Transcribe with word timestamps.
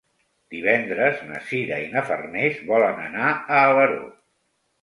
Divendres 0.53 1.19
na 1.27 1.41
Sira 1.51 1.77
i 1.83 1.91
na 1.93 2.03
Farners 2.09 2.65
volen 2.73 2.99
anar 3.05 3.29
a 3.35 3.61
Alaró. 3.69 4.05